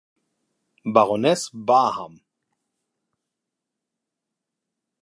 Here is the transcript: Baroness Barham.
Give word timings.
Baroness 0.83 1.51
Barham. 1.53 2.21